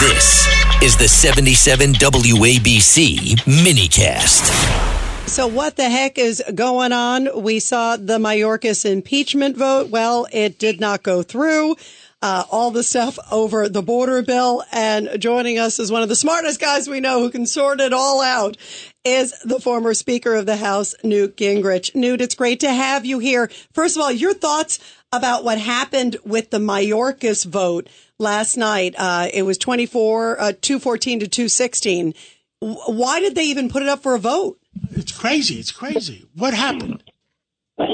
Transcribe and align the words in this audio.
This 0.00 0.48
is 0.82 0.96
the 0.96 1.06
77 1.06 1.92
WABC 1.92 3.36
minicast. 3.44 5.28
So, 5.28 5.46
what 5.46 5.76
the 5.76 5.90
heck 5.90 6.16
is 6.16 6.42
going 6.54 6.92
on? 6.92 7.42
We 7.42 7.60
saw 7.60 7.98
the 7.98 8.16
Mayorkas 8.16 8.90
impeachment 8.90 9.58
vote. 9.58 9.90
Well, 9.90 10.26
it 10.32 10.58
did 10.58 10.80
not 10.80 11.02
go 11.02 11.22
through. 11.22 11.76
Uh, 12.22 12.44
all 12.50 12.70
the 12.70 12.82
stuff 12.82 13.18
over 13.30 13.68
the 13.68 13.82
border 13.82 14.22
bill. 14.22 14.64
And 14.72 15.20
joining 15.20 15.58
us 15.58 15.78
is 15.78 15.92
one 15.92 16.02
of 16.02 16.08
the 16.08 16.16
smartest 16.16 16.60
guys 16.60 16.88
we 16.88 17.00
know 17.00 17.20
who 17.20 17.30
can 17.30 17.44
sort 17.44 17.80
it 17.80 17.92
all 17.92 18.22
out 18.22 18.56
is 19.04 19.38
the 19.44 19.60
former 19.60 19.92
Speaker 19.94 20.34
of 20.34 20.46
the 20.46 20.56
House, 20.56 20.94
Newt 21.02 21.36
Gingrich. 21.36 21.94
Newt, 21.94 22.20
it's 22.20 22.34
great 22.34 22.60
to 22.60 22.72
have 22.72 23.04
you 23.06 23.18
here. 23.18 23.50
First 23.72 23.96
of 23.96 24.02
all, 24.02 24.12
your 24.12 24.34
thoughts 24.34 24.78
about 25.12 25.42
what 25.44 25.58
happened 25.58 26.16
with 26.24 26.50
the 26.50 26.58
Mayorkas 26.58 27.44
vote 27.44 27.88
last 28.18 28.56
night. 28.56 28.94
Uh, 28.96 29.28
it 29.32 29.42
was 29.42 29.58
24, 29.58 30.40
uh, 30.40 30.52
214 30.60 31.20
to 31.20 31.28
216. 31.28 32.14
Why 32.60 33.20
did 33.20 33.34
they 33.34 33.44
even 33.44 33.68
put 33.68 33.82
it 33.82 33.88
up 33.88 34.02
for 34.02 34.14
a 34.14 34.18
vote? 34.18 34.58
It's 34.92 35.12
crazy. 35.12 35.58
It's 35.58 35.72
crazy. 35.72 36.26
What 36.34 36.54
happened? 36.54 37.02
I 37.78 37.86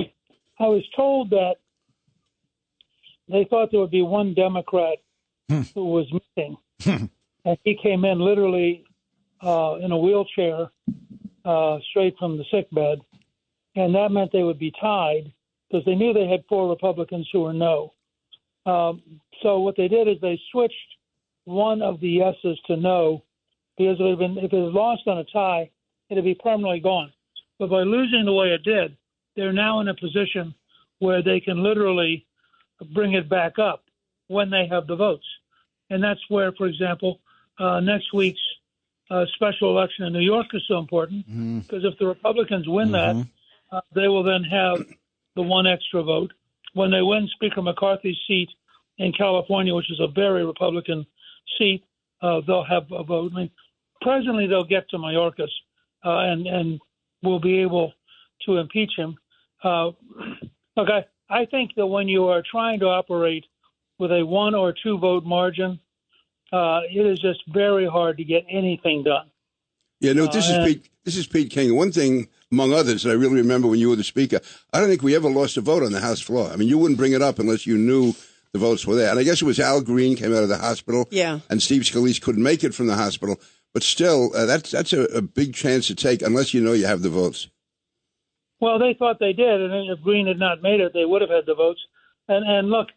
was 0.59 0.83
told 0.95 1.31
that 1.31 1.57
they 3.29 3.47
thought 3.49 3.71
there 3.71 3.81
would 3.81 3.91
be 3.91 4.03
one 4.03 4.35
Democrat 4.35 4.99
Hmm. 5.49 5.61
who 5.77 5.85
was 5.85 6.13
missing, 6.13 6.57
and 7.45 7.57
he 7.63 7.79
came 7.81 8.05
in 8.05 8.19
literally 8.19 8.83
uh, 9.41 9.77
in 9.81 9.93
a 9.93 9.97
wheelchair, 9.97 10.73
uh, 11.45 11.79
straight 11.89 12.17
from 12.19 12.37
the 12.37 12.43
sick 12.51 12.69
bed, 12.73 12.99
and 13.77 13.95
that 13.95 14.11
meant 14.11 14.33
they 14.33 14.43
would 14.43 14.59
be 14.59 14.73
tied 14.81 15.33
because 15.69 15.85
they 15.85 15.95
knew 15.95 16.13
they 16.13 16.29
had 16.29 16.45
four 16.49 16.69
Republicans 16.69 17.29
who 17.33 17.43
were 17.43 17.53
no. 17.53 17.93
Um, 18.65 19.03
so 19.43 19.61
what 19.61 19.77
they 19.77 19.89
did 19.89 20.09
is 20.09 20.17
they 20.21 20.41
switched 20.51 20.75
one 21.45 21.83
of 21.83 22.01
the 22.01 22.09
yeses 22.09 22.59
to 22.67 22.77
no 22.77 23.23
because 23.79 23.97
it 24.01 24.19
been, 24.19 24.39
if 24.39 24.53
it 24.53 24.57
was 24.57 24.73
lost 24.73 25.03
on 25.07 25.19
a 25.19 25.25
tie, 25.25 25.71
it'd 26.09 26.25
be 26.25 26.35
permanently 26.35 26.81
gone. 26.81 27.13
But 27.59 27.71
by 27.71 27.83
losing 27.83 28.25
the 28.25 28.33
way 28.33 28.49
it 28.49 28.65
did, 28.65 28.97
they're 29.37 29.53
now 29.53 29.81
in 29.81 29.89
a 29.89 29.95
position 29.95 30.55
where 30.99 31.23
they 31.23 31.41
can 31.41 31.63
literally 31.63 32.27
bring 32.95 33.13
it 33.13 33.29
back 33.29 33.59
up 33.59 33.85
when 34.29 34.51
they 34.51 34.67
have 34.67 34.87
the 34.87 34.97
votes. 34.97 35.27
And 35.91 36.03
that's 36.03 36.21
where, 36.29 36.53
for 36.53 36.67
example, 36.67 37.21
uh, 37.59 37.81
next 37.81 38.13
week's 38.13 38.41
uh, 39.11 39.25
special 39.35 39.71
election 39.71 40.05
in 40.05 40.13
New 40.13 40.21
York 40.21 40.47
is 40.53 40.63
so 40.67 40.79
important 40.79 41.27
because 41.63 41.85
if 41.85 41.99
the 41.99 42.07
Republicans 42.07 42.67
win 42.67 42.93
that, 42.93 43.27
uh, 43.71 43.81
they 43.95 44.09
will 44.09 44.23
then 44.23 44.43
have 44.45 44.85
the 45.37 45.43
one 45.43 45.67
extra 45.67 46.03
vote. 46.03 46.33
When 46.75 46.91
they 46.91 47.03
win 47.03 47.29
Speaker 47.35 47.63
McCarthy's 47.63 48.17
seat 48.27 48.49
in 48.99 49.13
California, 49.13 49.75
which 49.75 49.91
is 49.91 50.01
a 50.01 50.09
very 50.09 50.45
Republican 50.45 51.07
seat, 51.59 51.85
uh, 52.23 52.41
they'll 52.47 52.65
have 52.65 52.91
a 52.91 53.05
vote. 53.05 53.33
I 53.35 53.41
mean, 53.41 53.51
presently 54.01 54.47
they'll 54.47 54.65
get 54.65 54.89
to 54.91 54.99
Mayorkas 54.99 55.51
uh, 56.05 56.19
and 56.31 56.47
and 56.47 56.81
will 57.23 57.41
be 57.41 57.61
able 57.61 57.93
to 58.45 58.57
impeach 58.59 58.93
him. 58.97 59.17
Uh, 59.63 59.91
look, 60.77 60.89
I, 60.91 61.05
I 61.31 61.47
think 61.47 61.73
that 61.77 61.87
when 61.87 62.09
you 62.09 62.27
are 62.29 62.43
trying 62.51 62.79
to 62.81 62.87
operate 62.87 63.45
with 63.99 64.13
a 64.13 64.25
one 64.25 64.55
or 64.55 64.75
two 64.83 64.99
vote 64.99 65.25
margin, 65.25 65.81
uh, 66.53 66.81
it 66.91 67.07
is 67.07 67.19
just 67.19 67.41
very 67.49 67.87
hard 67.87 68.19
to 68.19 68.25
get 68.25 68.45
anything 68.51 69.03
done. 69.03 69.31
Yeah, 70.01 70.13
no, 70.13 70.27
this 70.27 70.51
Uh, 70.51 70.61
is 70.61 70.67
Pete. 70.67 70.91
This 71.05 71.17
is 71.17 71.27
Pete 71.27 71.51
King. 71.51 71.75
One 71.75 71.91
thing, 71.91 72.29
among 72.53 72.73
others, 72.73 73.03
that 73.03 73.11
I 73.11 73.15
really 73.15 73.37
remember 73.37 73.69
when 73.69 73.81
you 73.81 73.89
were 73.89 73.97
the 73.97 74.05
speaker, 74.05 74.41
I 74.73 74.81
don't 74.81 74.89
think 74.89 75.03
we 75.03 75.17
ever 75.17 75.29
lost 75.31 75.57
a 75.57 75.61
vote 75.61 75.83
on 75.83 75.93
the 75.93 76.01
House 76.01 76.21
floor. 76.21 76.51
I 76.51 76.57
mean, 76.57 76.69
you 76.69 76.79
wouldn't 76.79 76.99
bring 76.99 77.13
it 77.13 77.23
up 77.23 77.39
unless 77.39 77.67
you 77.67 77.77
knew 77.77 78.15
the 78.53 78.59
votes 78.59 78.87
were 78.87 78.95
there. 78.95 79.11
And 79.11 79.19
I 79.19 79.23
guess 79.25 79.43
it 79.43 79.45
was 79.47 79.59
Al 79.61 79.81
Green 79.81 80.17
came 80.17 80.33
out 80.35 80.43
of 80.43 80.49
the 80.49 80.59
hospital, 80.59 81.09
Yeah. 81.11 81.41
and 81.51 81.61
Steve 81.61 81.83
Scalise 81.83 82.21
couldn't 82.21 82.43
make 82.43 82.63
it 82.65 82.75
from 82.75 82.87
the 82.87 82.95
hospital. 82.95 83.41
But 83.75 83.83
still, 83.83 84.31
uh, 84.35 84.47
that's 84.47 84.71
that's 84.71 84.95
a, 84.95 85.03
a 85.05 85.21
big 85.21 85.53
chance 85.53 85.87
to 85.89 85.95
take 85.95 86.23
unless 86.23 86.55
you 86.55 86.63
know 86.63 86.73
you 86.73 86.87
have 86.87 87.03
the 87.03 87.11
votes. 87.11 87.49
Well, 88.59 88.79
they 88.79 88.95
thought 88.99 89.19
they 89.21 89.35
did, 89.35 89.61
and 89.61 89.91
if 89.91 90.01
Green 90.03 90.27
had 90.27 90.39
not 90.39 90.63
made 90.63 90.81
it, 90.81 90.93
they 90.95 91.05
would 91.05 91.21
have 91.21 91.31
had 91.31 91.45
the 91.45 91.55
votes. 91.55 91.81
And 92.27 92.43
and 92.49 92.71
look, 92.71 92.89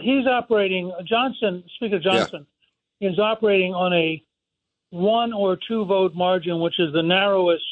he's 0.00 0.26
operating. 0.26 0.90
Johnson, 1.06 1.64
Speaker 1.76 1.98
Johnson, 1.98 2.46
is 3.02 3.18
operating 3.18 3.74
on 3.74 3.92
a 3.92 4.22
one 4.88 5.34
or 5.34 5.58
two 5.68 5.84
vote 5.84 6.14
margin, 6.14 6.60
which 6.60 6.78
is 6.78 6.94
the 6.94 7.02
narrowest 7.02 7.64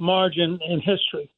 margin 0.00 0.58
in 0.66 0.80
history. 0.80 1.30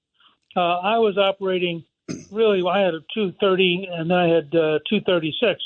Uh, 0.56 0.78
I 0.78 0.98
was 0.98 1.18
operating 1.18 1.84
really. 2.30 2.62
I 2.68 2.80
had 2.80 2.94
a 2.94 3.00
230, 3.14 3.88
and 3.90 4.10
then 4.10 4.16
I 4.16 4.28
had 4.28 4.46
uh, 4.54 4.78
236. 4.88 5.60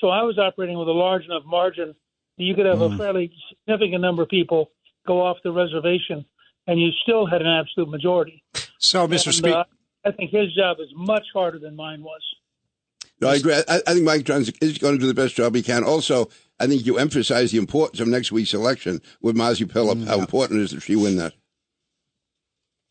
So 0.00 0.08
I 0.08 0.22
was 0.22 0.38
operating 0.38 0.78
with 0.78 0.88
a 0.88 0.92
large 0.92 1.24
enough 1.24 1.44
margin 1.46 1.94
that 2.38 2.44
you 2.44 2.54
could 2.54 2.66
have 2.66 2.82
a 2.82 2.96
fairly 2.96 3.32
significant 3.48 4.02
number 4.02 4.22
of 4.22 4.28
people 4.28 4.70
go 5.06 5.24
off 5.24 5.38
the 5.42 5.52
reservation, 5.52 6.24
and 6.66 6.80
you 6.80 6.90
still 7.02 7.26
had 7.26 7.40
an 7.40 7.48
absolute 7.48 7.88
majority. 7.88 8.42
So, 8.78 9.06
Mr. 9.08 9.26
And, 9.26 9.34
Speaker, 9.34 9.56
uh, 9.56 9.64
I 10.04 10.12
think 10.12 10.30
his 10.30 10.54
job 10.54 10.78
is 10.80 10.88
much 10.94 11.24
harder 11.32 11.58
than 11.58 11.76
mine 11.76 12.02
was. 12.02 12.20
No, 13.20 13.28
I 13.28 13.36
agree. 13.36 13.54
I, 13.54 13.80
I 13.86 13.94
think 13.94 14.04
Mike 14.04 14.24
Johnson 14.24 14.54
is 14.60 14.76
going 14.76 14.94
to 14.94 15.00
do 15.00 15.06
the 15.06 15.14
best 15.14 15.34
job 15.34 15.54
he 15.54 15.62
can. 15.62 15.82
Also, 15.84 16.28
I 16.60 16.66
think 16.66 16.84
you 16.84 16.98
emphasize 16.98 17.52
the 17.52 17.58
importance 17.58 18.00
of 18.00 18.08
next 18.08 18.30
week's 18.30 18.52
election 18.52 19.00
with 19.22 19.36
Mazi 19.36 19.64
Pilip, 19.64 20.06
how 20.06 20.18
important 20.18 20.60
it 20.60 20.64
is 20.64 20.70
that 20.72 20.82
she 20.82 20.96
win 20.96 21.16
that. 21.16 21.32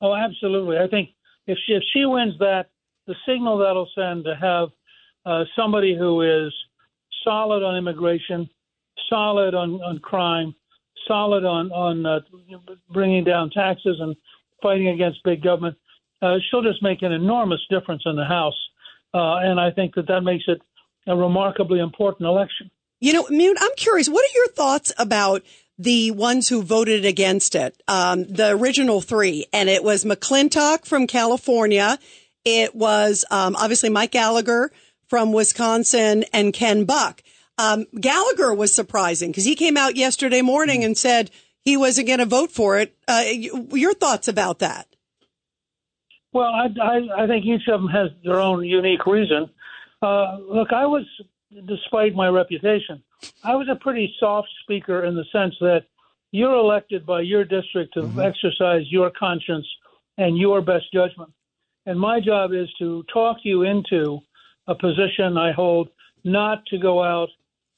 Oh, 0.06 0.14
absolutely. 0.14 0.78
I 0.78 0.88
think 0.88 1.10
if 1.48 1.58
she, 1.66 1.74
if 1.74 1.82
she 1.92 2.06
wins 2.06 2.38
that, 2.38 2.66
the 3.08 3.16
signal 3.28 3.58
that'll 3.58 3.90
send 3.96 4.24
to 4.26 4.36
have 4.36 4.70
uh, 5.26 5.46
somebody 5.56 5.98
who 5.98 6.22
is 6.22 6.54
solid 7.24 7.64
on 7.64 7.76
immigration, 7.76 8.48
solid 9.10 9.56
on, 9.56 9.82
on 9.82 9.98
crime, 9.98 10.54
solid 11.08 11.44
on 11.44 11.72
on 11.72 12.06
uh, 12.06 12.20
bringing 12.92 13.24
down 13.24 13.50
taxes 13.50 13.98
and 14.00 14.16
fighting 14.62 14.90
against 14.90 15.24
big 15.24 15.42
government, 15.42 15.76
uh, 16.22 16.36
she'll 16.50 16.62
just 16.62 16.84
make 16.84 17.02
an 17.02 17.12
enormous 17.12 17.62
difference 17.72 18.04
in 18.06 18.16
the 18.16 18.26
House. 18.26 18.58
Uh, 19.12 19.38
and 19.38 19.60
I 19.60 19.72
think 19.72 19.96
that 19.96 20.08
that 20.08 20.22
makes 20.22 20.44
it 20.48 20.62
a 21.08 21.16
remarkably 21.16 21.80
important 21.80 22.28
election. 22.28 22.70
You 23.00 23.14
know, 23.14 23.28
Newt, 23.32 23.58
I'm 23.60 23.76
curious, 23.76 24.08
what 24.08 24.24
are 24.24 24.38
your 24.38 24.48
thoughts 24.50 24.94
about 25.00 25.42
the 25.78 26.12
ones 26.12 26.50
who 26.50 26.62
voted 26.62 27.06
against 27.06 27.56
it? 27.56 27.82
Um, 27.88 28.24
the 28.26 28.50
original 28.52 29.02
three, 29.02 29.46
and 29.52 29.70
it 29.70 29.84
was 29.84 30.06
McClintock 30.06 30.86
from 30.86 31.08
California. 31.08 32.00
It 32.44 32.76
was, 32.76 33.26
um, 33.32 33.56
obviously 33.56 33.90
Mike 33.90 34.12
Gallagher 34.12 34.72
from 35.08 35.34
Wisconsin 35.34 36.26
and 36.34 36.54
Ken 36.54 36.86
Buck. 36.86 37.22
Um, 37.58 37.86
Gallagher 38.00 38.54
was 38.54 38.76
surprising 38.76 39.32
because 39.32 39.46
he 39.46 39.56
came 39.56 39.78
out 39.78 39.96
yesterday 39.96 40.42
morning 40.42 40.84
and 40.84 40.98
said 40.98 41.32
he 41.64 41.78
wasn't 41.78 42.08
going 42.08 42.20
to 42.20 42.26
vote 42.26 42.52
for 42.52 42.78
it. 42.78 42.96
Uh, 43.08 43.24
your 43.72 43.94
thoughts 43.94 44.28
about 44.28 44.60
that? 44.60 44.88
Well, 46.34 46.50
I, 46.50 46.68
I, 46.82 47.24
I 47.24 47.28
think 47.28 47.46
each 47.46 47.68
of 47.70 47.82
them 47.82 47.90
has 47.90 48.10
their 48.24 48.42
own 48.42 48.64
unique 48.66 49.06
reason. 49.06 49.50
Uh, 50.02 50.38
look, 50.40 50.74
I 50.74 50.86
was, 50.86 51.06
despite 51.66 52.16
my 52.16 52.28
reputation, 52.28 53.04
I 53.44 53.56
was 53.56 53.68
a 53.70 53.76
pretty 53.76 54.14
soft 54.20 54.50
speaker 54.64 55.06
in 55.06 55.16
the 55.16 55.26
sense 55.32 55.56
that 55.62 55.86
you're 56.32 56.56
elected 56.56 57.06
by 57.06 57.22
your 57.22 57.46
district 57.46 57.94
to 57.94 58.12
exercise 58.22 58.84
your 58.90 59.12
conscience 59.12 59.68
and 60.18 60.38
your 60.38 60.62
best 60.62 60.86
judgment. 60.94 61.32
And 61.86 62.00
my 62.00 62.20
job 62.20 62.52
is 62.54 62.68
to 62.80 63.04
talk 63.14 63.38
you 63.44 63.64
into 63.64 64.20
a 64.68 64.76
position 64.76 65.38
I 65.38 65.52
hold, 65.52 65.90
not 66.24 66.66
to 66.68 66.78
go 66.78 67.04
out 67.04 67.30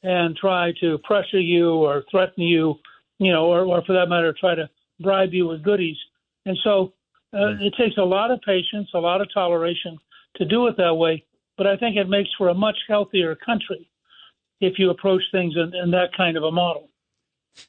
and 0.04 0.36
try 0.36 0.72
to 0.80 0.98
pressure 1.00 1.40
you 1.40 1.72
or 1.72 2.04
threaten 2.10 2.44
you, 2.44 2.76
you 3.20 3.32
know, 3.32 3.46
or, 3.46 3.66
or 3.66 3.84
for 3.86 3.94
that 3.94 4.08
matter, 4.08 4.34
try 4.34 4.56
to 4.56 4.70
bribe 5.00 5.34
you 5.34 5.48
with 5.48 5.64
goodies. 5.64 5.98
And 6.46 6.58
so 6.64 6.94
uh, 7.34 7.58
it 7.60 7.74
takes 7.78 7.98
a 7.98 8.04
lot 8.04 8.32
of 8.32 8.40
patience, 8.42 8.90
a 8.94 9.00
lot 9.00 9.22
of 9.22 9.28
toleration 9.34 9.98
to 10.38 10.46
do 10.46 10.68
it 10.68 10.78
that 10.78 10.96
way. 10.96 11.26
But 11.58 11.68
I 11.68 11.78
think 11.78 11.98
it 11.98 12.08
makes 12.08 12.30
for 12.38 12.50
a 12.50 12.54
much 12.54 12.78
healthier 12.88 13.36
country 13.36 13.90
if 14.60 14.80
you 14.80 14.90
approach 14.90 15.24
things 15.32 15.56
in, 15.56 15.74
in 15.76 15.92
that 15.92 16.10
kind 16.16 16.38
of 16.38 16.44
a 16.44 16.52
model. 16.52 16.90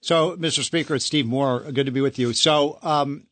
So, 0.01 0.37
Mr. 0.37 0.63
Speaker, 0.63 0.95
it's 0.95 1.05
Steve 1.05 1.27
Moore. 1.27 1.61
Good 1.73 1.87
to 1.87 1.93
be 1.93 2.01
with 2.01 2.19
you. 2.19 2.33
So, 2.33 2.79
um, 2.83 3.27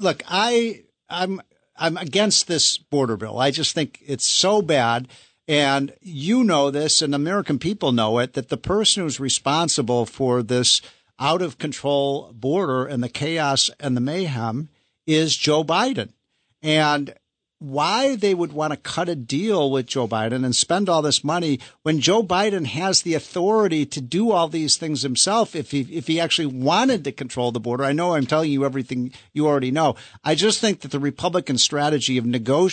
look, 0.00 0.22
I, 0.28 0.82
I'm, 1.08 1.40
I'm 1.76 1.96
against 1.96 2.48
this 2.48 2.78
border 2.78 3.16
bill. 3.16 3.38
I 3.38 3.50
just 3.50 3.74
think 3.74 4.00
it's 4.06 4.28
so 4.28 4.62
bad. 4.62 5.08
And 5.48 5.94
you 6.00 6.44
know 6.44 6.70
this, 6.70 7.02
and 7.02 7.14
American 7.14 7.58
people 7.58 7.92
know 7.92 8.18
it, 8.18 8.34
that 8.34 8.48
the 8.48 8.56
person 8.56 9.02
who's 9.02 9.18
responsible 9.18 10.06
for 10.06 10.42
this 10.42 10.80
out 11.18 11.42
of 11.42 11.58
control 11.58 12.32
border 12.32 12.86
and 12.86 13.02
the 13.02 13.08
chaos 13.08 13.70
and 13.80 13.96
the 13.96 14.00
mayhem 14.00 14.68
is 15.06 15.36
Joe 15.36 15.64
Biden. 15.64 16.10
And 16.62 17.14
why 17.62 18.16
they 18.16 18.34
would 18.34 18.52
want 18.52 18.72
to 18.72 18.76
cut 18.76 19.08
a 19.08 19.14
deal 19.14 19.70
with 19.70 19.86
Joe 19.86 20.08
Biden 20.08 20.44
and 20.44 20.54
spend 20.54 20.88
all 20.88 21.02
this 21.02 21.22
money 21.22 21.60
when 21.82 22.00
Joe 22.00 22.22
Biden 22.22 22.66
has 22.66 23.02
the 23.02 23.14
authority 23.14 23.86
to 23.86 24.00
do 24.00 24.32
all 24.32 24.48
these 24.48 24.76
things 24.76 25.02
himself 25.02 25.54
if 25.54 25.70
he 25.70 25.80
if 25.82 26.06
he 26.06 26.18
actually 26.18 26.46
wanted 26.46 27.04
to 27.04 27.12
control 27.12 27.52
the 27.52 27.60
border. 27.60 27.84
I 27.84 27.92
know 27.92 28.14
I'm 28.14 28.26
telling 28.26 28.50
you 28.50 28.64
everything 28.64 29.12
you 29.32 29.46
already 29.46 29.70
know. 29.70 29.94
I 30.24 30.34
just 30.34 30.60
think 30.60 30.80
that 30.80 30.90
the 30.90 30.98
Republican 30.98 31.58
strategy 31.58 32.18
of 32.18 32.26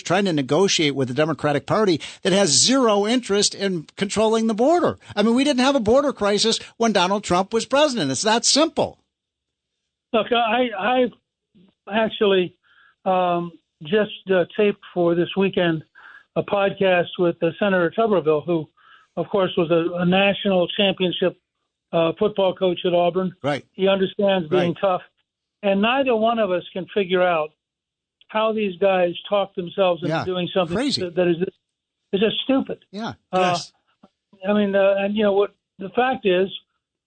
trying 0.04 0.26
to 0.26 0.34
negotiate 0.34 0.96
with 0.96 1.08
the 1.08 1.14
Democratic 1.14 1.66
Party 1.66 2.02
that 2.24 2.34
has 2.34 2.50
zero 2.50 3.06
interest 3.06 3.54
in 3.54 3.86
controlling 3.96 4.48
the 4.48 4.54
border. 4.54 4.98
I 5.16 5.24
mean, 5.24 5.36
we 5.36 5.44
didn't 5.44 5.64
have 5.64 5.76
a 5.76 5.80
border 5.80 6.14
crisis 6.14 6.60
when 6.78 6.94
Donald 6.94 7.24
Trump 7.24 7.54
was 7.54 7.66
president. 7.66 8.12
It's 8.12 8.24
that 8.24 8.46
simple. 8.46 9.00
Look, 10.14 10.28
I 10.32 10.70
I 10.78 11.06
actually 11.92 12.56
um, 13.06 13.52
just 13.84 14.12
uh, 14.34 14.46
taped 14.58 14.82
for 14.94 15.16
this 15.16 15.30
weekend 15.38 15.84
a 16.36 16.44
podcast 16.44 17.08
with 17.18 17.42
uh, 17.42 17.50
Senator 17.60 17.92
Tuberville, 17.98 18.46
who, 18.46 18.68
of 19.18 19.28
course, 19.30 19.52
was 19.58 19.70
a, 19.72 20.02
a 20.02 20.06
national 20.06 20.68
championship 20.78 21.38
uh, 21.92 22.12
football 22.20 22.54
coach 22.56 22.80
at 22.86 22.94
Auburn. 22.94 23.34
Right. 23.44 23.66
He 23.74 23.88
understands 23.88 24.48
being 24.48 24.74
Right. 24.74 24.78
tough, 24.82 25.02
and 25.64 25.82
neither 25.82 26.16
one 26.16 26.40
of 26.40 26.52
us 26.52 26.64
can 26.72 26.86
figure 26.94 27.24
out 27.24 27.50
how 28.28 28.54
these 28.54 28.78
guys 28.80 29.14
talk 29.28 29.56
themselves 29.56 30.04
into 30.04 30.14
Yeah, 30.16 30.24
doing 30.26 30.48
something 30.54 30.76
crazy. 30.78 31.02
that, 31.10 31.28
is 31.28 31.38
is 32.12 32.20
just 32.20 32.38
stupid. 32.44 32.80
Yeah. 32.92 33.14
Uh, 33.32 33.40
Yes. 33.54 33.74
I 34.48 34.54
mean, 34.54 34.76
uh, 34.76 34.96
and 35.00 35.16
you 35.16 35.24
know 35.24 35.34
what? 35.34 35.54
The 35.80 35.90
fact 35.90 36.26
is 36.26 36.48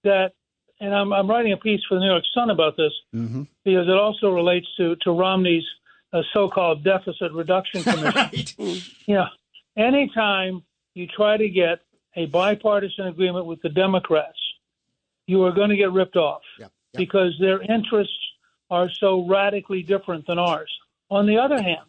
that, 0.04 0.32
and 0.80 0.92
I'm, 0.94 1.12
I'm 1.12 1.30
writing 1.30 1.52
a 1.52 1.56
piece 1.56 1.80
for 1.88 1.94
the 1.94 2.00
New 2.00 2.10
York 2.10 2.24
Sun 2.34 2.50
about 2.50 2.76
this 2.76 2.92
Mhm. 3.14 3.46
because 3.64 3.86
it 3.88 3.96
also 3.96 4.30
relates 4.30 4.66
to 4.78 4.96
to 4.96 5.12
Romney's 5.12 5.64
uh, 6.12 6.22
so-called 6.32 6.84
deficit 6.84 7.32
reduction 7.32 7.82
commission. 7.84 8.12
right. 8.14 8.58
You 9.06 9.14
know, 9.14 9.26
anytime 9.76 10.62
you 10.94 11.06
try 11.06 11.36
to 11.36 11.48
get 11.48 11.80
a 12.16 12.26
bipartisan 12.26 13.06
agreement 13.06 13.46
with 13.46 13.62
the 13.62 13.68
Democrats, 13.70 14.38
you 15.26 15.42
are 15.44 15.52
going 15.52 15.70
to 15.70 15.76
get 15.76 15.92
ripped 15.92 16.16
off 16.16 16.42
Yeah. 16.58 16.66
Yeah. 16.92 16.98
because 16.98 17.34
their 17.40 17.62
interests 17.62 18.12
are 18.70 18.90
so 18.90 19.26
radically 19.26 19.82
different 19.82 20.26
than 20.26 20.38
ours. 20.38 20.70
On 21.10 21.26
the 21.26 21.38
other 21.38 21.60
hand, 21.62 21.86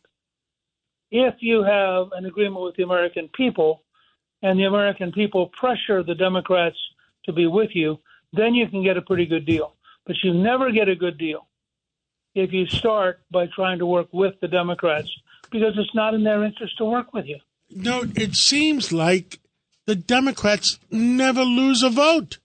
if 1.12 1.36
you 1.40 1.64
have 1.64 2.12
an 2.14 2.26
agreement 2.26 2.64
with 2.64 2.76
the 2.76 2.84
American 2.84 3.30
people 3.36 3.84
and 4.42 4.60
the 4.60 4.64
American 4.66 5.12
people 5.12 5.48
pressure 5.60 6.04
the 6.04 6.16
Democrats 6.16 6.78
to 7.26 7.34
be 7.34 7.48
with 7.48 7.70
you, 7.74 8.00
then 8.34 8.54
you 8.54 8.68
can 8.68 8.84
get 8.84 8.98
a 8.98 9.02
pretty 9.02 9.26
good 9.26 9.46
deal. 9.46 9.76
But 10.06 10.16
you 10.24 10.34
never 10.34 10.72
get 10.72 10.90
a 10.90 10.96
good 10.96 11.18
deal 11.18 11.48
if 12.36 12.52
you 12.52 12.66
start 12.68 13.22
by 13.32 13.48
trying 13.48 13.80
to 13.80 13.86
work 13.86 14.08
with 14.12 14.40
the 14.42 14.48
Democrats 14.48 15.10
because 15.52 15.74
it's 15.78 15.94
not 15.94 16.14
in 16.14 16.24
their 16.24 16.44
interest 16.44 16.78
to 16.78 16.86
work 16.86 17.14
with 17.14 17.26
you. 17.26 17.40
No, 17.70 18.04
it 18.16 18.36
seems 18.36 18.92
like 18.92 19.40
the 19.86 19.96
Democrats 19.96 20.80
never 20.92 21.44
lose 21.44 21.84
a 21.84 21.90
vote. 21.90 22.40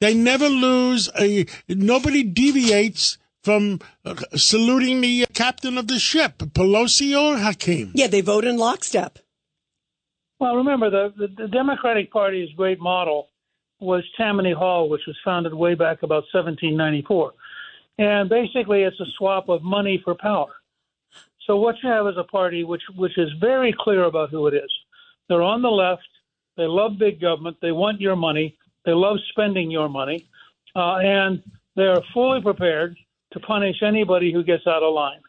They 0.00 0.14
never 0.14 0.48
lose 0.48 1.10
a. 1.18 1.46
Nobody 1.68 2.22
deviates 2.22 3.18
from 3.42 3.80
uh, 4.04 4.14
saluting 4.34 5.00
the 5.00 5.26
captain 5.34 5.78
of 5.78 5.88
the 5.88 5.98
ship, 5.98 6.38
Pelosi 6.38 7.18
or 7.18 7.38
Hakeem. 7.38 7.92
Yeah, 7.94 8.06
they 8.06 8.20
vote 8.20 8.44
in 8.44 8.56
lockstep. 8.56 9.18
Well, 10.38 10.56
remember, 10.56 10.88
the, 10.88 11.12
the, 11.16 11.42
the 11.42 11.48
Democratic 11.48 12.10
Party's 12.10 12.50
great 12.56 12.80
model 12.80 13.28
was 13.78 14.02
Tammany 14.16 14.52
Hall, 14.52 14.88
which 14.88 15.02
was 15.06 15.16
founded 15.24 15.52
way 15.52 15.74
back 15.74 16.02
about 16.02 16.24
1794. 16.32 17.32
And 18.00 18.30
basically, 18.30 18.82
it's 18.84 18.98
a 18.98 19.04
swap 19.18 19.50
of 19.50 19.62
money 19.62 20.00
for 20.02 20.14
power. 20.14 20.54
So 21.46 21.56
what 21.56 21.76
you 21.82 21.90
have 21.90 22.06
is 22.06 22.14
a 22.16 22.24
party 22.24 22.64
which, 22.64 22.80
which 22.96 23.18
is 23.18 23.28
very 23.38 23.74
clear 23.78 24.04
about 24.04 24.30
who 24.30 24.46
it 24.46 24.54
is. 24.54 24.70
They're 25.28 25.42
on 25.42 25.60
the 25.60 25.68
left. 25.68 26.08
They 26.56 26.64
love 26.66 26.92
big 26.98 27.20
government. 27.20 27.58
They 27.60 27.72
want 27.72 28.00
your 28.00 28.16
money. 28.16 28.56
They 28.86 28.92
love 28.92 29.18
spending 29.28 29.70
your 29.70 29.90
money. 29.90 30.26
Uh, 30.74 30.96
and 30.96 31.42
they 31.76 31.82
are 31.82 32.00
fully 32.14 32.40
prepared 32.40 32.96
to 33.34 33.40
punish 33.40 33.82
anybody 33.82 34.32
who 34.32 34.42
gets 34.42 34.66
out 34.66 34.82
of 34.82 34.94
line. 34.94 35.20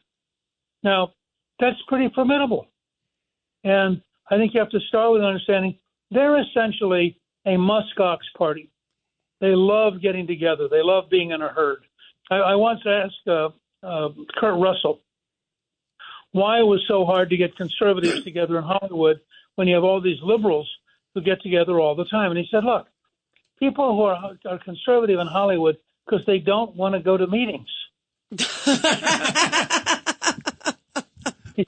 Now, 0.82 1.12
that's 1.60 1.82
pretty 1.90 2.10
formidable. 2.16 2.68
And 3.66 4.02
I 4.30 4.38
think 4.38 4.54
you 4.54 4.62
have 4.62 4.70
to 4.70 4.80
start 4.88 5.12
with 5.12 5.24
understanding 5.24 5.78
they're 6.10 6.40
essentially 6.40 7.20
a 7.46 7.52
muskox 7.52 8.20
party. 8.38 8.72
They 9.42 9.56
love 9.56 10.02
getting 10.02 10.26
together. 10.26 10.70
They 10.70 10.82
love 10.82 11.10
being 11.10 11.32
in 11.32 11.42
a 11.42 11.50
herd. 11.50 11.84
I, 12.32 12.38
I 12.38 12.56
once 12.56 12.80
asked 12.88 13.28
uh, 13.28 13.50
uh, 13.84 14.10
Kurt 14.38 14.60
Russell 14.60 15.00
why 16.32 16.60
it 16.60 16.66
was 16.66 16.84
so 16.88 17.06
hard 17.06 17.30
to 17.30 17.38
get 17.38 17.58
conservatives 17.58 18.24
together 18.24 18.58
in 18.58 18.64
Hollywood 18.64 19.20
when 19.56 19.68
you 19.68 19.76
have 19.76 19.84
all 19.84 20.00
these 20.00 20.22
liberals 20.24 20.70
who 21.14 21.22
get 21.22 21.42
together 21.42 21.78
all 21.80 21.94
the 21.94 22.06
time. 22.06 22.32
And 22.32 22.40
he 22.40 22.48
said, 22.50 22.64
look, 22.64 22.88
people 23.60 23.96
who 23.96 24.04
are, 24.04 24.38
are 24.50 24.60
conservative 24.60 25.20
in 25.20 25.28
Hollywood 25.28 25.78
because 26.06 26.26
they 26.26 26.40
don't 26.40 26.74
want 26.76 26.96
to 26.96 27.02
go 27.02 27.18
to 27.18 27.28
meetings. 27.28 27.68
he 28.32 28.38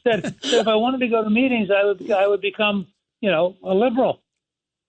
said, 0.02 0.34
if 0.44 0.68
I 0.68 0.76
wanted 0.76 1.02
to 1.02 1.10
go 1.10 1.26
to 1.26 1.30
meetings, 1.30 1.70
I 1.70 1.84
would 1.84 2.10
I 2.10 2.26
would 2.26 2.40
become, 2.40 2.88
you 3.20 3.30
know, 3.30 3.58
a 3.64 3.74
liberal. 3.74 4.22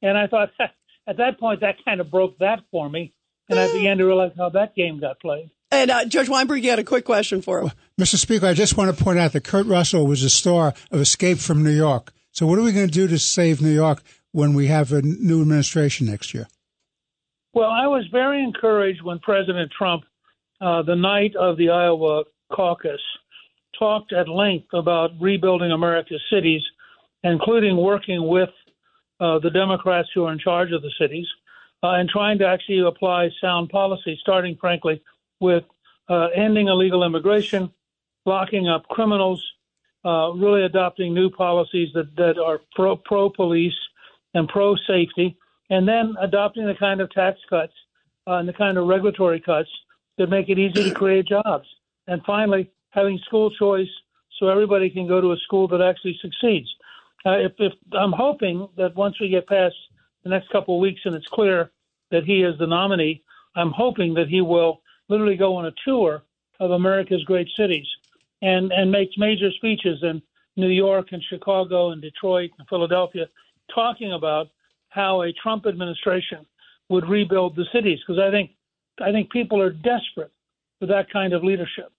And 0.03 0.17
I 0.17 0.29
thought 0.29 0.50
at 1.09 1.17
that 1.17 1.41
point 1.41 1.62
that 1.62 1.85
kind 1.85 2.00
of 2.00 2.12
broke 2.12 2.38
that 2.38 2.61
for 2.71 2.88
me, 2.88 3.12
and 3.49 3.59
I 3.59 3.73
began 3.73 3.99
to 3.99 4.06
realize 4.06 4.32
how 4.38 4.50
that 4.50 4.76
game 4.76 5.00
got 5.00 5.19
played. 5.19 5.50
And 5.75 5.91
uh, 5.91 6.05
Judge 6.05 6.29
Weinberg, 6.29 6.62
you 6.62 6.71
had 6.71 6.79
a 6.79 6.85
quick 6.85 7.05
question 7.05 7.43
for 7.43 7.61
him. 7.61 7.73
Mr. 8.00 8.17
Speaker, 8.17 8.47
I 8.47 8.55
just 8.55 8.76
want 8.76 8.97
to 8.97 9.05
point 9.05 9.19
out 9.19 9.32
that 9.32 9.43
Kurt 9.43 9.67
Russell 9.67 10.06
was 10.06 10.23
the 10.23 10.31
star 10.31 10.73
of 10.93 11.00
Escape 11.00 11.38
from 11.38 11.65
New 11.65 11.76
York. 11.76 12.12
So, 12.31 12.47
what 12.47 12.59
are 12.59 12.62
we 12.62 12.73
going 12.73 12.87
to 12.87 12.93
do 12.93 13.09
to 13.09 13.19
save 13.19 13.61
New 13.61 13.75
York 13.75 14.00
when 14.31 14.55
we 14.55 14.69
have 14.69 14.93
a 14.93 15.03
new 15.03 15.43
administration 15.43 16.06
next 16.06 16.32
year? 16.32 16.47
Well, 17.55 17.71
I 17.71 17.87
was 17.88 18.06
very 18.12 18.43
encouraged 18.43 19.03
when 19.03 19.19
President 19.19 19.71
Trump, 19.76 20.05
uh, 20.61 20.82
the 20.82 20.97
night 20.97 21.35
of 21.37 21.56
the 21.56 21.71
Iowa 21.71 22.25
caucus, 22.53 23.00
talked 23.76 24.12
at 24.12 24.29
length 24.29 24.73
about 24.73 25.11
rebuilding 25.21 25.73
America's 25.73 26.23
cities, 26.32 26.62
including 27.25 27.76
working 27.76 28.29
with 28.29 28.50
uh, 29.21 29.38
the 29.41 29.50
Democrats 29.50 30.09
who 30.15 30.25
are 30.25 30.32
in 30.32 30.38
charge 30.38 30.71
of 30.73 30.82
the 30.82 30.93
cities 31.00 31.26
uh, 31.82 31.91
and 31.91 32.09
trying 32.09 32.38
to 32.38 32.47
actually 32.47 32.81
apply 32.81 33.29
sound 33.41 33.69
policy, 33.71 34.17
starting, 34.21 34.56
frankly, 34.61 35.03
with 35.44 35.64
uh, 36.08 36.29
ending 36.35 36.69
illegal 36.69 37.05
immigration, 37.05 37.70
locking 38.25 38.69
up 38.69 38.88
criminals, 38.88 39.41
uh, 40.05 40.32
really 40.35 40.64
adopting 40.64 41.14
new 41.14 41.31
policies 41.31 41.91
that, 41.94 42.17
that 42.17 42.38
are 42.38 42.61
pro, 42.75 42.96
pro 42.96 43.31
police 43.31 43.79
and 44.32 44.49
pro 44.49 44.75
safety, 44.87 45.37
and 45.70 45.87
then 45.87 46.14
adopting 46.20 46.67
the 46.67 46.75
kind 46.75 47.00
of 47.00 47.11
tax 47.11 47.38
cuts 47.49 47.73
uh, 48.26 48.35
and 48.35 48.49
the 48.49 48.52
kind 48.52 48.76
of 48.79 48.87
regulatory 48.87 49.41
cuts 49.41 49.69
that 50.19 50.29
make 50.29 50.49
it 50.49 50.58
easy 50.58 50.88
to 50.88 50.94
create 50.94 51.26
jobs. 51.26 51.67
And 52.06 52.23
finally, 52.25 52.70
having 52.90 53.19
school 53.26 53.50
choice 53.50 53.88
so 54.38 54.49
everybody 54.49 54.90
can 54.90 55.06
go 55.06 55.20
to 55.20 55.32
a 55.32 55.37
school 55.38 55.69
that 55.69 55.81
actually 55.81 56.19
succeeds. 56.20 56.69
Uh, 57.26 57.38
if, 57.38 57.52
if 57.58 57.73
I'm 57.93 58.12
hoping 58.12 58.69
that 58.76 58.94
once 58.94 59.20
we 59.20 59.29
get 59.29 59.47
past 59.47 59.75
the 60.23 60.31
next 60.31 60.50
couple 60.50 60.76
of 60.76 60.80
weeks 60.80 61.00
and 61.04 61.14
it's 61.14 61.26
clear 61.28 61.71
that 62.11 62.25
he 62.25 62.42
is 62.42 62.59
the 62.59 62.66
nominee, 62.66 63.23
I'm 63.57 63.71
hoping 63.71 64.14
that 64.14 64.28
he 64.28 64.40
will 64.40 64.80
literally 65.14 65.37
go 65.37 65.54
on 65.54 65.66
a 65.66 65.73
tour 65.85 66.23
of 66.59 66.73
America's 66.73 67.23
great 67.25 67.49
cities 67.56 67.87
and 68.42 68.73
and 68.73 68.90
makes 68.90 69.16
major 69.16 69.50
speeches 69.52 69.99
in 70.02 70.21
New 70.56 70.68
York 70.68 71.09
and 71.12 71.23
Chicago 71.30 71.90
and 71.92 72.02
Detroit 72.02 72.50
and 72.59 72.66
Philadelphia, 72.68 73.26
talking 73.73 74.12
about 74.12 74.49
how 74.88 75.23
a 75.23 75.33
Trump 75.33 75.66
administration 75.66 76.44
would 76.88 77.09
rebuild 77.09 77.56
the 77.56 77.64
cities 77.73 77.99
because 78.00 78.21
I 78.21 78.30
think 78.30 78.50
I 79.00 79.12
think 79.12 79.30
people 79.30 79.62
are 79.62 79.71
desperate 79.71 80.33
for 80.78 80.87
that 80.87 81.11
kind 81.11 81.33
of 81.33 81.44
leadership. 81.44 81.90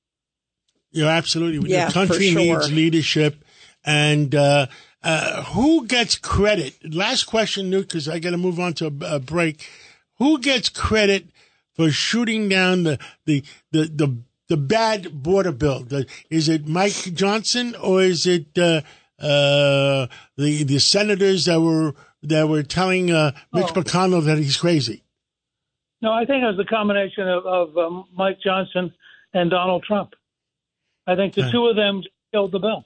You're 0.91 1.09
absolutely. 1.09 1.69
Yeah, 1.69 1.87
the 1.87 1.93
country 1.93 2.29
sure. 2.29 2.39
needs 2.39 2.71
leadership, 2.71 3.43
and 3.85 4.33
uh, 4.35 4.67
uh, 5.03 5.43
who 5.43 5.87
gets 5.87 6.15
credit? 6.15 6.93
Last 6.93 7.23
question, 7.23 7.69
Newt, 7.69 7.87
because 7.87 8.07
I 8.07 8.19
got 8.19 8.31
to 8.31 8.37
move 8.37 8.59
on 8.59 8.73
to 8.75 8.85
a, 8.87 9.15
a 9.15 9.19
break. 9.19 9.69
Who 10.17 10.39
gets 10.39 10.69
credit 10.69 11.25
for 11.75 11.91
shooting 11.91 12.49
down 12.49 12.83
the 12.83 12.99
the 13.25 13.43
the 13.71 13.85
the, 13.85 14.17
the 14.49 14.57
bad 14.57 15.23
border 15.23 15.51
bill? 15.51 15.81
The- 15.83 16.07
is 16.29 16.49
it 16.49 16.67
Mike 16.67 16.93
Johnson 17.13 17.75
or 17.75 18.01
is 18.01 18.25
it 18.25 18.57
uh, 18.57 18.81
uh, 19.19 20.07
the 20.37 20.63
the 20.63 20.79
senators 20.79 21.45
that 21.45 21.61
were 21.61 21.93
that 22.23 22.47
were 22.47 22.63
telling 22.63 23.11
uh, 23.11 23.31
Mitch 23.53 23.67
Oh. 23.69 23.81
McConnell 23.81 24.23
that 24.25 24.37
he's 24.37 24.57
crazy? 24.57 25.03
No, 26.01 26.11
I 26.11 26.25
think 26.25 26.43
it 26.43 26.47
was 26.47 26.57
the 26.57 26.65
combination 26.65 27.27
of, 27.27 27.45
of 27.45 27.77
um, 27.77 28.05
Mike 28.13 28.39
Johnson 28.43 28.93
and 29.33 29.49
Donald 29.49 29.83
Trump. 29.83 30.13
I 31.07 31.15
think 31.15 31.33
the 31.33 31.49
two 31.51 31.67
of 31.67 31.75
them 31.75 32.03
killed 32.33 32.51
the 32.51 32.59
bill, 32.59 32.85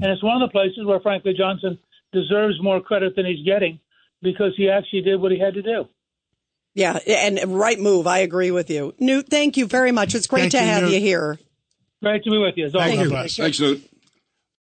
and 0.00 0.10
it's 0.10 0.22
one 0.22 0.40
of 0.40 0.48
the 0.48 0.52
places 0.52 0.84
where, 0.84 1.00
frankly, 1.00 1.34
Johnson 1.34 1.78
deserves 2.12 2.60
more 2.62 2.80
credit 2.80 3.14
than 3.16 3.26
he's 3.26 3.44
getting 3.44 3.78
because 4.22 4.52
he 4.56 4.68
actually 4.68 5.02
did 5.02 5.20
what 5.20 5.32
he 5.32 5.38
had 5.38 5.54
to 5.54 5.62
do. 5.62 5.86
Yeah, 6.74 6.98
and 7.06 7.38
right 7.58 7.78
move. 7.78 8.06
I 8.06 8.18
agree 8.18 8.50
with 8.50 8.70
you. 8.70 8.94
Newt, 8.98 9.28
thank 9.28 9.56
you 9.56 9.66
very 9.66 9.92
much. 9.92 10.14
It's 10.14 10.26
great 10.26 10.42
Thank 10.42 10.52
to 10.52 10.58
you, 10.58 10.64
have 10.64 10.82
Newt. 10.84 10.92
you 10.92 11.00
here. 11.00 11.38
Great 12.02 12.24
to 12.24 12.30
be 12.30 12.38
with 12.38 12.56
you. 12.56 12.66
As 12.66 12.74
always. 12.74 12.96
Thank 12.96 13.10
you. 13.10 13.28
Thanks, 13.44 13.60
Newt. 13.60 13.91